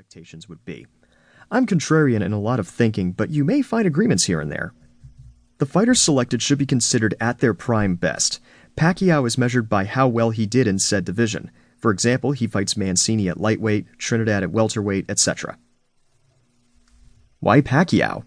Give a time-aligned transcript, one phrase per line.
[0.00, 0.86] expectations would be.
[1.50, 4.72] I'm contrarian in a lot of thinking, but you may find agreements here and there.
[5.58, 8.40] The fighters selected should be considered at their prime best.
[8.78, 11.50] Pacquiao is measured by how well he did in said division.
[11.76, 15.58] For example, he fights Mancini at lightweight, Trinidad at welterweight, etc.
[17.40, 18.24] Why Pacquiao?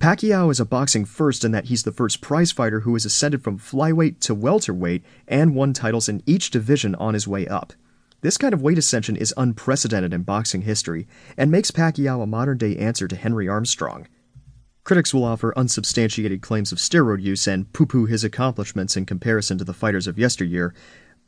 [0.00, 3.44] Pacquiao is a boxing first in that he's the first prize fighter who has ascended
[3.44, 7.74] from flyweight to welterweight and won titles in each division on his way up.
[8.22, 12.56] This kind of weight ascension is unprecedented in boxing history and makes Pacquiao a modern
[12.56, 14.06] day answer to Henry Armstrong.
[14.84, 19.58] Critics will offer unsubstantiated claims of steroid use and poo poo his accomplishments in comparison
[19.58, 20.72] to the fighters of yesteryear,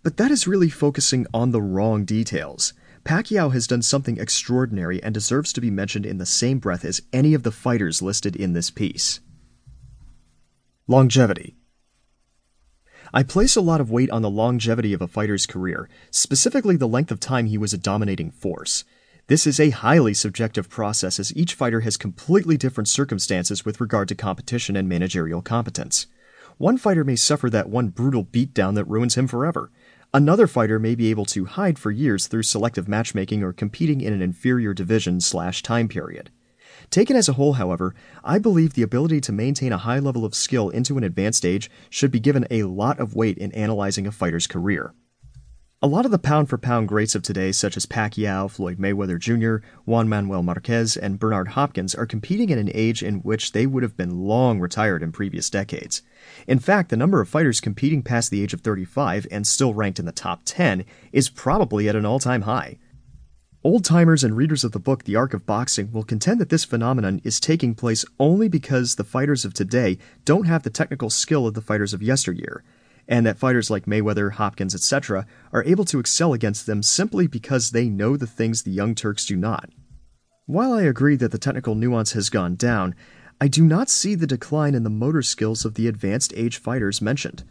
[0.04, 2.72] but that is really focusing on the wrong details.
[3.04, 7.02] Pacquiao has done something extraordinary and deserves to be mentioned in the same breath as
[7.12, 9.18] any of the fighters listed in this piece.
[10.86, 11.56] Longevity.
[13.16, 16.88] I place a lot of weight on the longevity of a fighter's career, specifically the
[16.88, 18.82] length of time he was a dominating force.
[19.28, 24.08] This is a highly subjective process as each fighter has completely different circumstances with regard
[24.08, 26.08] to competition and managerial competence.
[26.58, 29.70] One fighter may suffer that one brutal beatdown that ruins him forever.
[30.12, 34.12] Another fighter may be able to hide for years through selective matchmaking or competing in
[34.12, 36.30] an inferior division slash time period.
[36.90, 40.34] Taken as a whole, however, I believe the ability to maintain a high level of
[40.34, 44.12] skill into an advanced age should be given a lot of weight in analyzing a
[44.12, 44.94] fighter's career.
[45.84, 49.18] A lot of the pound for pound greats of today, such as Pacquiao, Floyd Mayweather
[49.18, 53.66] Jr., Juan Manuel Marquez, and Bernard Hopkins, are competing at an age in which they
[53.66, 56.00] would have been long retired in previous decades.
[56.46, 59.98] In fact, the number of fighters competing past the age of 35 and still ranked
[59.98, 62.78] in the top 10 is probably at an all time high.
[63.66, 66.66] Old timers and readers of the book The Arc of Boxing will contend that this
[66.66, 71.46] phenomenon is taking place only because the fighters of today don't have the technical skill
[71.46, 72.62] of the fighters of yesteryear
[73.08, 77.70] and that fighters like Mayweather, Hopkins, etc., are able to excel against them simply because
[77.70, 79.70] they know the things the Young Turks do not.
[80.44, 82.94] While I agree that the technical nuance has gone down,
[83.40, 87.00] I do not see the decline in the motor skills of the advanced age fighters
[87.00, 87.44] mentioned.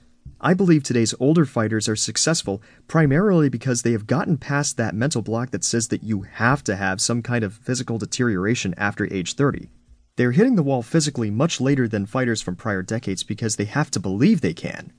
[0.46, 5.22] I believe today's older fighters are successful primarily because they have gotten past that mental
[5.22, 9.36] block that says that you have to have some kind of physical deterioration after age
[9.36, 9.70] 30.
[10.18, 13.90] They're hitting the wall physically much later than fighters from prior decades because they have
[13.92, 14.92] to believe they can.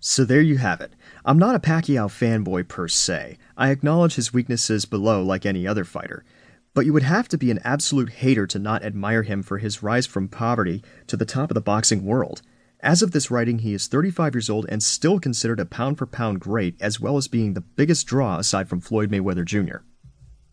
[0.00, 0.94] So there you have it.
[1.24, 3.38] I'm not a Pacquiao fanboy per se.
[3.56, 6.24] I acknowledge his weaknesses below like any other fighter.
[6.74, 9.84] But you would have to be an absolute hater to not admire him for his
[9.84, 12.42] rise from poverty to the top of the boxing world.
[12.86, 16.06] As of this writing, he is 35 years old and still considered a pound for
[16.06, 19.78] pound great, as well as being the biggest draw aside from Floyd Mayweather Jr.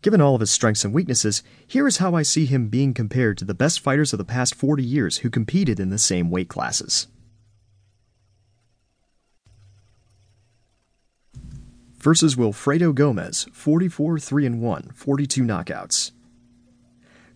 [0.02, 3.38] Given all of his strengths and weaknesses, here is how I see him being compared
[3.38, 6.48] to the best fighters of the past 40 years who competed in the same weight
[6.48, 7.06] classes.
[11.98, 16.10] versus Wilfredo Gomez, 44 3 1, 42 knockouts.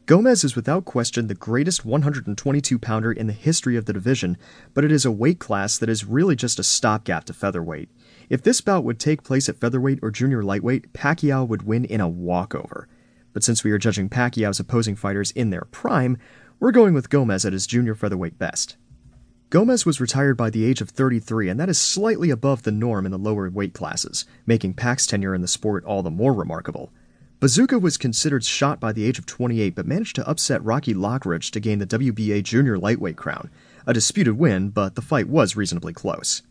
[0.09, 4.39] Gomez is without question the greatest 122 pounder in the history of the division,
[4.73, 7.91] but it is a weight class that is really just a stopgap to featherweight.
[8.31, 12.01] If this bout would take place at featherweight or junior lightweight, Pacquiao would win in
[12.01, 12.89] a walkover.
[13.35, 16.17] But since we are judging Pacquiao's opposing fighters in their prime,
[16.59, 18.79] we're going with Gomez at his junior featherweight best.
[19.51, 23.05] Gomez was retired by the age of 33, and that is slightly above the norm
[23.05, 26.95] in the lower weight classes, making Pac's tenure in the sport all the more remarkable.
[27.41, 31.53] Bazooka was considered shot by the age of 28, but managed to upset Rocky Lockridge
[31.53, 33.49] to gain the WBA junior lightweight crown.
[33.87, 36.43] A disputed win, but the fight was reasonably close.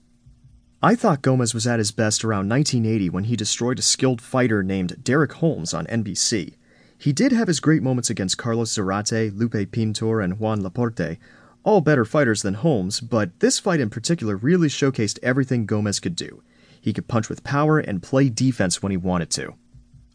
[0.81, 4.63] I thought Gomez was at his best around 1980 when he destroyed a skilled fighter
[4.63, 6.53] named Derek Holmes on NBC.
[6.97, 11.17] He did have his great moments against Carlos Zarate, Lupe Pintor, and Juan Laporte,
[11.65, 16.15] all better fighters than Holmes, but this fight in particular really showcased everything Gomez could
[16.15, 16.43] do.
[16.79, 19.55] He could punch with power and play defense when he wanted to.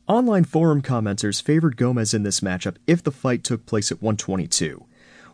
[0.08, 4.84] Online forum commenters favored Gomez in this matchup if the fight took place at 122.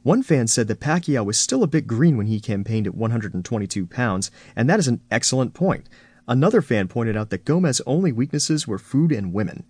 [0.02, 3.86] One fan said that Pacquiao was still a bit green when he campaigned at 122
[3.86, 5.88] pounds, and that is an excellent point.
[6.28, 9.64] Another fan pointed out that Gomez's only weaknesses were food and women.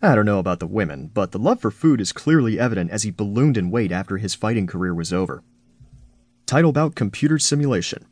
[0.00, 3.02] I don't know about the women, but the love for food is clearly evident as
[3.02, 5.42] he ballooned in weight after his fighting career was over.
[6.46, 8.06] Title bout computer simulation.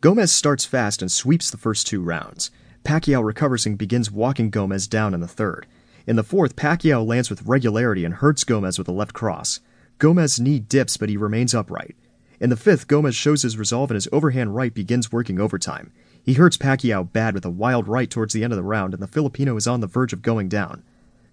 [0.00, 2.52] Gomez starts fast and sweeps the first two rounds.
[2.86, 5.66] Pacquiao recovers and begins walking Gomez down in the third.
[6.06, 9.58] In the fourth, Pacquiao lands with regularity and hurts Gomez with a left cross.
[9.98, 11.96] Gomez's knee dips, but he remains upright.
[12.38, 15.90] In the fifth, Gomez shows his resolve and his overhand right begins working overtime.
[16.22, 19.02] He hurts Pacquiao bad with a wild right towards the end of the round, and
[19.02, 20.84] the Filipino is on the verge of going down.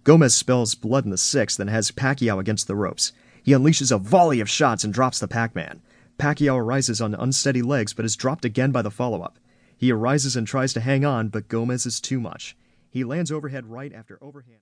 [0.03, 3.11] Gomez spells blood in the sixth and has Pacquiao against the ropes.
[3.44, 5.81] He unleashes a volley of shots and drops the Pac Man.
[6.17, 9.38] Pacquiao arises on unsteady legs but is dropped again by the follow up.
[9.83, 12.56] He arises and tries to hang on, but Gomez is too much.
[12.89, 14.51] He lands overhead right after overhand.